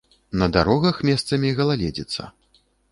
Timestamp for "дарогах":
0.55-1.03